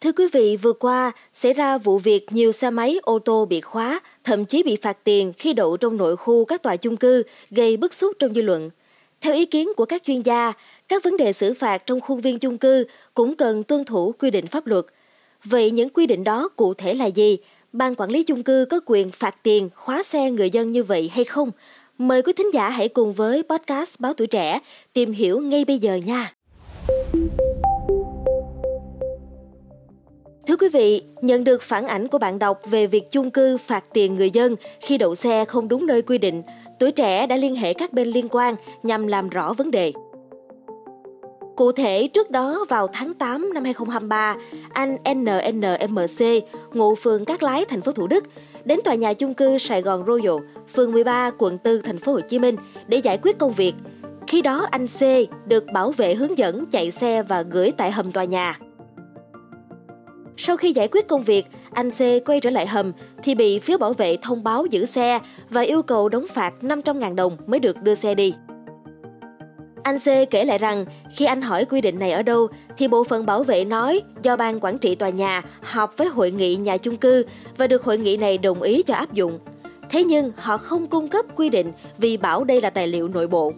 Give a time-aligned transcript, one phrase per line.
[0.00, 3.60] Thưa quý vị, vừa qua xảy ra vụ việc nhiều xe máy ô tô bị
[3.60, 7.22] khóa, thậm chí bị phạt tiền khi đậu trong nội khu các tòa chung cư,
[7.50, 8.70] gây bức xúc trong dư luận.
[9.20, 10.52] Theo ý kiến của các chuyên gia,
[10.88, 14.30] các vấn đề xử phạt trong khuôn viên chung cư cũng cần tuân thủ quy
[14.30, 14.84] định pháp luật.
[15.44, 17.38] Vậy những quy định đó cụ thể là gì?
[17.72, 21.10] Ban quản lý chung cư có quyền phạt tiền khóa xe người dân như vậy
[21.14, 21.50] hay không?
[21.98, 24.60] Mời quý thính giả hãy cùng với podcast Báo Tuổi Trẻ
[24.92, 26.35] tìm hiểu ngay bây giờ nha.
[30.46, 33.84] Thưa quý vị, nhận được phản ảnh của bạn đọc về việc chung cư phạt
[33.92, 36.42] tiền người dân khi đậu xe không đúng nơi quy định,
[36.80, 39.92] tuổi trẻ đã liên hệ các bên liên quan nhằm làm rõ vấn đề.
[41.56, 44.36] Cụ thể, trước đó vào tháng 8 năm 2023,
[44.72, 46.24] anh NNMC,
[46.74, 48.24] ngụ phường Cát Lái, thành phố Thủ Đức,
[48.64, 50.36] đến tòa nhà chung cư Sài Gòn Royal,
[50.74, 52.56] phường 13, quận 4, thành phố Hồ Chí Minh
[52.88, 53.74] để giải quyết công việc.
[54.26, 55.00] Khi đó anh C
[55.46, 58.58] được bảo vệ hướng dẫn chạy xe và gửi tại hầm tòa nhà.
[60.36, 63.78] Sau khi giải quyết công việc, anh C quay trở lại hầm thì bị phiếu
[63.78, 67.82] bảo vệ thông báo giữ xe và yêu cầu đóng phạt 500.000 đồng mới được
[67.82, 68.34] đưa xe đi.
[69.82, 70.84] Anh C kể lại rằng
[71.16, 74.36] khi anh hỏi quy định này ở đâu thì bộ phận bảo vệ nói do
[74.36, 77.24] ban quản trị tòa nhà họp với hội nghị nhà chung cư
[77.56, 79.38] và được hội nghị này đồng ý cho áp dụng.
[79.90, 83.26] Thế nhưng họ không cung cấp quy định vì bảo đây là tài liệu nội
[83.26, 83.52] bộ.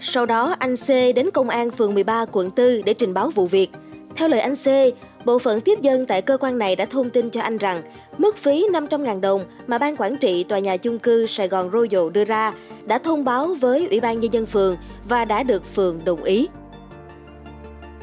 [0.00, 3.46] Sau đó anh C đến công an phường 13 quận 4 để trình báo vụ
[3.46, 3.70] việc–
[4.16, 4.66] theo lời anh C,
[5.24, 7.82] bộ phận tiếp dân tại cơ quan này đã thông tin cho anh rằng
[8.18, 12.10] mức phí 500.000 đồng mà ban quản trị tòa nhà chung cư Sài Gòn Royal
[12.12, 12.52] đưa ra
[12.84, 14.76] đã thông báo với Ủy ban Nhân dân phường
[15.08, 16.48] và đã được phường đồng ý.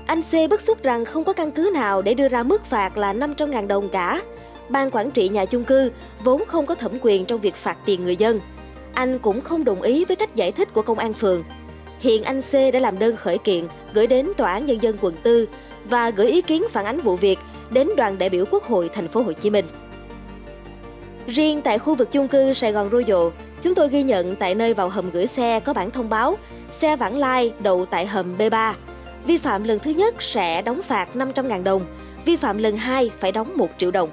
[0.05, 2.97] Anh C bức xúc rằng không có căn cứ nào để đưa ra mức phạt
[2.97, 4.21] là 500.000 đồng cả.
[4.69, 5.91] Ban quản trị nhà chung cư
[6.23, 8.39] vốn không có thẩm quyền trong việc phạt tiền người dân.
[8.93, 11.43] Anh cũng không đồng ý với cách giải thích của công an phường.
[12.01, 15.15] Hiện anh C đã làm đơn khởi kiện gửi đến Tòa án Nhân dân quận
[15.25, 15.45] 4
[15.85, 19.07] và gửi ý kiến phản ánh vụ việc đến đoàn đại biểu Quốc hội thành
[19.07, 19.65] phố Hồ Chí Minh.
[21.27, 23.27] Riêng tại khu vực chung cư Sài Gòn Royal,
[23.61, 26.37] chúng tôi ghi nhận tại nơi vào hầm gửi xe có bản thông báo
[26.71, 28.73] xe vãng lai đậu tại hầm B3.
[29.25, 31.85] Vi phạm lần thứ nhất sẽ đóng phạt 500.000 đồng,
[32.25, 34.09] vi phạm lần 2 phải đóng 1 triệu đồng.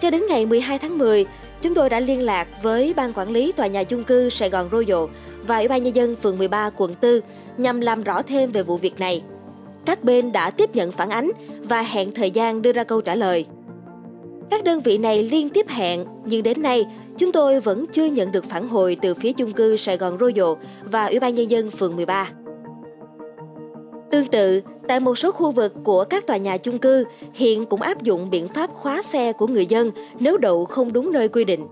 [0.00, 1.26] Cho đến ngày 12 tháng 10,
[1.66, 4.68] chúng tôi đã liên lạc với Ban Quản lý Tòa nhà chung cư Sài Gòn
[4.72, 5.04] Royal
[5.46, 7.20] và Ủy ban Nhân dân phường 13 quận 4
[7.56, 9.22] nhằm làm rõ thêm về vụ việc này
[9.86, 11.30] các bên đã tiếp nhận phản ánh
[11.62, 13.46] và hẹn thời gian đưa ra câu trả lời.
[14.50, 16.86] Các đơn vị này liên tiếp hẹn, nhưng đến nay
[17.18, 20.52] chúng tôi vẫn chưa nhận được phản hồi từ phía chung cư Sài Gòn Royal
[20.84, 22.28] và Ủy ban Nhân dân phường 13.
[24.10, 27.04] Tương tự, tại một số khu vực của các tòa nhà chung cư
[27.34, 31.12] hiện cũng áp dụng biện pháp khóa xe của người dân nếu đậu không đúng
[31.12, 31.66] nơi quy định.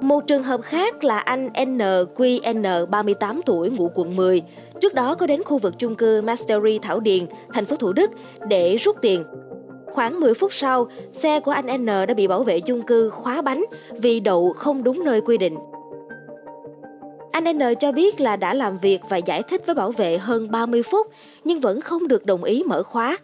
[0.00, 4.42] Một trường hợp khác là anh NQN 38 tuổi ngụ quận 10,
[4.80, 8.10] trước đó có đến khu vực chung cư Mastery Thảo Điền, thành phố Thủ Đức
[8.48, 9.24] để rút tiền.
[9.92, 13.42] Khoảng 10 phút sau, xe của anh N đã bị bảo vệ chung cư khóa
[13.42, 15.56] bánh vì đậu không đúng nơi quy định.
[17.32, 20.50] Anh N cho biết là đã làm việc và giải thích với bảo vệ hơn
[20.50, 21.06] 30 phút
[21.44, 23.18] nhưng vẫn không được đồng ý mở khóa.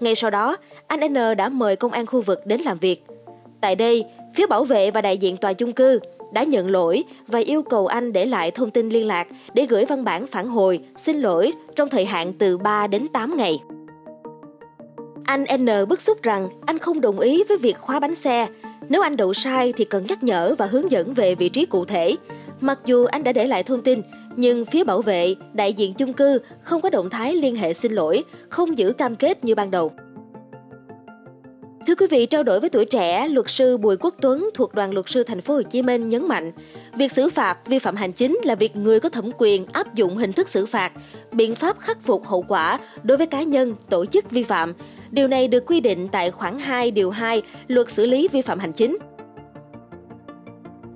[0.00, 3.04] Ngay sau đó, anh N đã mời công an khu vực đến làm việc.
[3.60, 4.04] Tại đây,
[4.34, 6.00] phía bảo vệ và đại diện tòa chung cư
[6.32, 9.84] đã nhận lỗi và yêu cầu anh để lại thông tin liên lạc để gửi
[9.84, 13.58] văn bản phản hồi, xin lỗi trong thời hạn từ 3 đến 8 ngày.
[15.24, 18.48] Anh N bức xúc rằng anh không đồng ý với việc khóa bánh xe.
[18.88, 21.84] Nếu anh đậu sai thì cần nhắc nhở và hướng dẫn về vị trí cụ
[21.84, 22.16] thể.
[22.60, 24.02] Mặc dù anh đã để lại thông tin,
[24.36, 27.92] nhưng phía bảo vệ, đại diện chung cư không có động thái liên hệ xin
[27.92, 29.92] lỗi, không giữ cam kết như ban đầu.
[31.86, 34.92] Thưa quý vị, trao đổi với tuổi trẻ, luật sư Bùi Quốc Tuấn thuộc đoàn
[34.92, 36.52] luật sư thành phố Hồ Chí Minh nhấn mạnh,
[36.94, 40.16] việc xử phạt vi phạm hành chính là việc người có thẩm quyền áp dụng
[40.16, 40.92] hình thức xử phạt,
[41.32, 44.74] biện pháp khắc phục hậu quả đối với cá nhân, tổ chức vi phạm.
[45.10, 48.58] Điều này được quy định tại khoản 2 điều 2 Luật xử lý vi phạm
[48.58, 48.98] hành chính.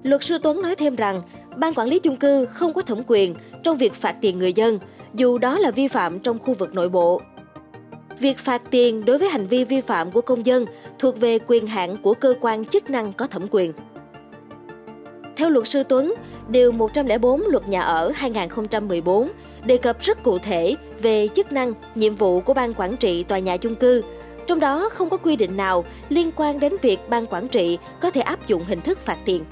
[0.03, 1.23] Luật sư Tuấn nói thêm rằng,
[1.57, 4.79] ban quản lý chung cư không có thẩm quyền trong việc phạt tiền người dân,
[5.15, 7.21] dù đó là vi phạm trong khu vực nội bộ
[8.23, 10.67] Việc phạt tiền đối với hành vi vi phạm của công dân
[10.99, 13.73] thuộc về quyền hạn của cơ quan chức năng có thẩm quyền.
[15.37, 16.15] Theo luật sư Tuấn,
[16.49, 19.29] Điều 104 Luật Nhà ở 2014
[19.65, 23.39] đề cập rất cụ thể về chức năng, nhiệm vụ của ban quản trị tòa
[23.39, 24.03] nhà chung cư,
[24.47, 28.11] trong đó không có quy định nào liên quan đến việc ban quản trị có
[28.11, 29.45] thể áp dụng hình thức phạt tiền.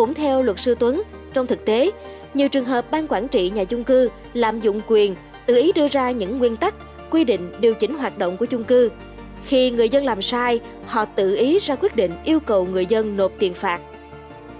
[0.00, 1.02] Cũng theo luật sư Tuấn,
[1.32, 1.90] trong thực tế,
[2.34, 5.14] nhiều trường hợp ban quản trị nhà chung cư lạm dụng quyền,
[5.46, 6.74] tự ý đưa ra những nguyên tắc
[7.10, 8.90] quy định điều chỉnh hoạt động của chung cư.
[9.44, 13.16] Khi người dân làm sai, họ tự ý ra quyết định yêu cầu người dân
[13.16, 13.80] nộp tiền phạt.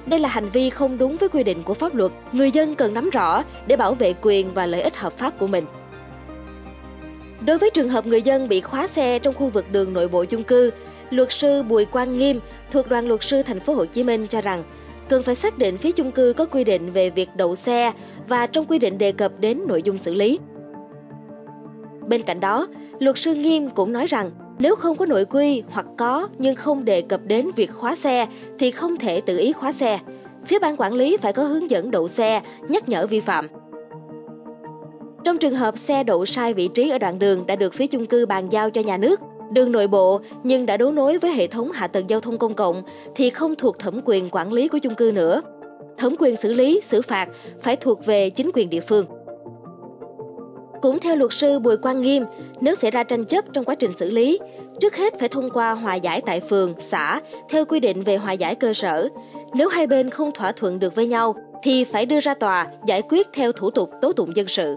[0.06, 2.94] Đây là hành vi không đúng với quy định của pháp luật, người dân cần
[2.94, 5.64] nắm rõ để bảo vệ quyền và lợi ích hợp pháp của mình.
[7.46, 10.24] Đối với trường hợp người dân bị khóa xe trong khu vực đường nội bộ
[10.24, 10.70] chung cư,
[11.10, 12.40] luật sư Bùi Quang Nghiêm
[12.70, 14.64] thuộc đoàn luật sư thành phố Hồ Chí Minh cho rằng
[15.10, 17.92] cần phải xác định phía chung cư có quy định về việc đậu xe
[18.28, 20.38] và trong quy định đề cập đến nội dung xử lý.
[22.08, 22.66] Bên cạnh đó,
[22.98, 26.84] luật sư Nghiêm cũng nói rằng nếu không có nội quy hoặc có nhưng không
[26.84, 28.26] đề cập đến việc khóa xe
[28.58, 29.98] thì không thể tự ý khóa xe.
[30.44, 33.48] Phía ban quản lý phải có hướng dẫn đậu xe, nhắc nhở vi phạm.
[35.24, 38.06] Trong trường hợp xe đậu sai vị trí ở đoạn đường đã được phía chung
[38.06, 41.46] cư bàn giao cho nhà nước, đường nội bộ nhưng đã đấu nối với hệ
[41.46, 42.82] thống hạ tầng giao thông công cộng
[43.14, 45.42] thì không thuộc thẩm quyền quản lý của chung cư nữa.
[45.98, 47.28] Thẩm quyền xử lý, xử phạt
[47.60, 49.06] phải thuộc về chính quyền địa phương.
[50.82, 52.24] Cũng theo luật sư Bùi Quang Nghiêm,
[52.60, 54.38] nếu xảy ra tranh chấp trong quá trình xử lý,
[54.80, 58.32] trước hết phải thông qua hòa giải tại phường, xã theo quy định về hòa
[58.32, 59.08] giải cơ sở.
[59.54, 63.02] Nếu hai bên không thỏa thuận được với nhau thì phải đưa ra tòa giải
[63.02, 64.76] quyết theo thủ tục tố tụng dân sự.